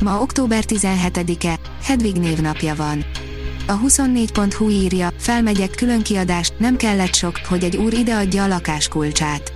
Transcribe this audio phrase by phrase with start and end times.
[0.00, 3.04] Ma október 17-e, Hedvig névnapja van.
[3.66, 9.52] A 24.hu írja, felmegyek külön kiadást, nem kellett sok, hogy egy úr ideadja a lakáskulcsát.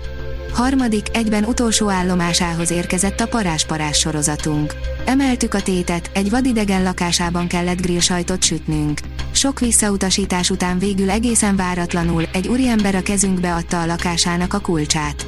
[0.53, 4.75] Harmadik, egyben utolsó állomásához érkezett a parás-parás sorozatunk.
[5.05, 9.01] Emeltük a tétet, egy vadidegen lakásában kellett grill sajtot sütnünk.
[9.31, 15.27] Sok visszautasítás után végül egészen váratlanul egy úriember a kezünkbe adta a lakásának a kulcsát.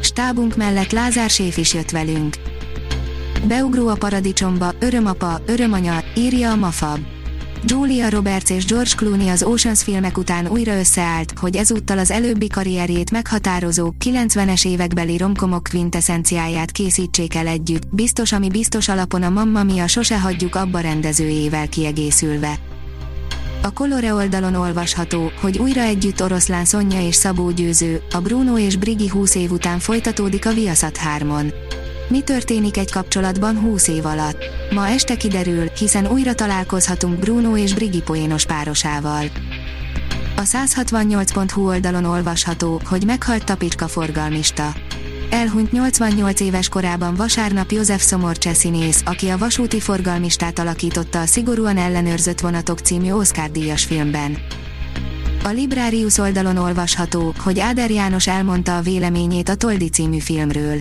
[0.00, 2.36] Stábunk mellett Lázár Séf is jött velünk.
[3.46, 6.98] Beugró a paradicsomba, örömapa, örömanya, írja a Mafab.
[7.64, 12.46] Julia Roberts és George Clooney az Oceans filmek után újra összeállt, hogy ezúttal az előbbi
[12.46, 19.62] karrierjét meghatározó, 90-es évekbeli romkomok quintessenciáját készítsék el együtt, biztos ami biztos alapon a Mamma
[19.62, 22.54] Mia sose hagyjuk abba rendezőjével kiegészülve.
[23.62, 28.76] A Colore oldalon olvasható, hogy újra együtt oroszlán Szonya és Szabó Győző, a Bruno és
[28.76, 31.52] Brigi 20 év után folytatódik a Viaszat 3-on.
[32.08, 34.44] Mi történik egy kapcsolatban 20 év alatt?
[34.70, 39.24] Ma este kiderül, hiszen újra találkozhatunk Bruno és Brigi poénos párosával.
[40.36, 44.74] A 168.hu oldalon olvasható, hogy meghalt Tapicska forgalmista.
[45.30, 51.76] Elhunyt 88 éves korában vasárnap József Szomorcse színész, aki a vasúti forgalmistát alakította a Szigorúan
[51.76, 54.38] ellenőrzött vonatok című Oscar-díjas filmben.
[55.44, 60.78] A Librarius oldalon olvasható, hogy Áder János elmondta a véleményét a Toldi című filmről.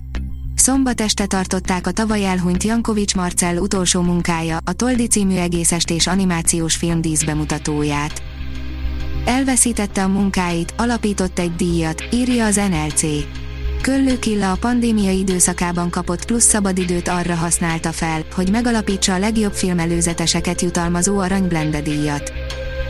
[0.62, 6.76] Szombat este tartották a tavaly elhunyt Jankovics Marcell utolsó munkája, a Toldi című egészestés animációs
[6.76, 8.22] film díszbemutatóját.
[9.26, 13.02] Elveszítette a munkáit, alapított egy díjat, írja az NLC.
[13.82, 19.54] Köllő Killa a pandémia időszakában kapott plusz szabadidőt arra használta fel, hogy megalapítsa a legjobb
[19.54, 22.34] filmelőzeteseket jutalmazó Aranyblende díjat.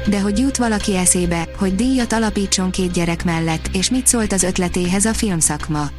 [0.07, 4.43] De hogy jut valaki eszébe, hogy díjat alapítson két gyerek mellett, és mit szólt az
[4.43, 5.89] ötletéhez a filmszakma?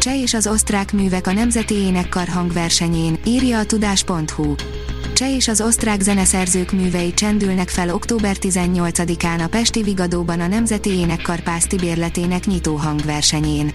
[0.00, 4.54] Cseh és az osztrák művek a Nemzeti Énekkar hangversenyén, írja a tudás.hu.
[5.14, 10.90] Cseh és az osztrák zeneszerzők művei csendülnek fel október 18-án a Pesti Vigadóban a Nemzeti
[10.90, 13.72] Énekkar Pászti bérletének nyitó hangversenyén.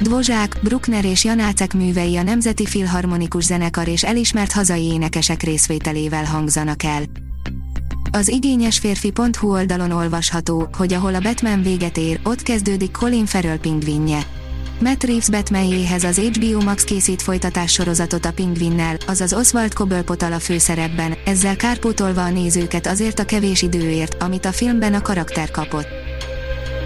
[0.00, 6.82] Dvozsák, Bruckner és Janácek művei a Nemzeti Filharmonikus Zenekar és elismert hazai énekesek részvételével hangzanak
[6.82, 7.02] el.
[8.10, 13.58] Az igényes férfi.hu oldalon olvasható, hogy ahol a Batman véget ér, ott kezdődik Colin Farrell
[13.58, 14.40] pingvinje.
[14.82, 20.38] Matt Reeves Batmanjéhez az HBO Max készít folytatás sorozatot a Pingvinnel, azaz Oswald Cobblepot a
[20.38, 25.86] főszerepben, ezzel kárpótolva a nézőket azért a kevés időért, amit a filmben a karakter kapott.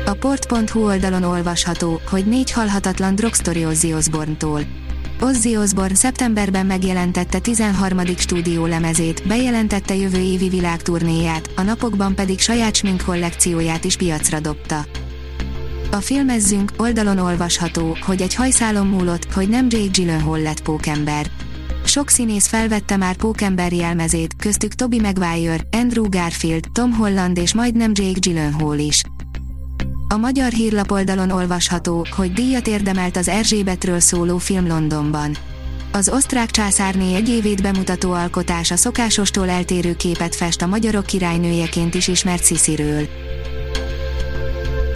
[0.06, 4.60] A port.hu oldalon olvasható, hogy négy halhatatlan drogstory Ozzy Osbourne-tól.
[5.20, 8.00] Ozzy Osbourne szeptemberben megjelentette 13.
[8.16, 14.84] stúdió lemezét, bejelentette jövő évi világturnéját, a napokban pedig saját smink kollekcióját is piacra dobta.
[15.96, 21.30] A filmezzünk oldalon olvasható, hogy egy hajszálon múlott, hogy nem Jake Gyllenhaal lett pókember.
[21.84, 27.90] Sok színész felvette már pókember jelmezét, köztük Toby Maguire, Andrew Garfield, Tom Holland és majdnem
[27.94, 29.02] Jake Gyllenhaal is.
[30.08, 35.36] A magyar hírlap oldalon olvasható, hogy díjat érdemelt az Erzsébetről szóló film Londonban.
[35.92, 41.94] Az osztrák császárné egy évét bemutató alkotás a szokásostól eltérő képet fest a magyarok királynőjeként
[41.94, 43.08] is ismert Szisziről.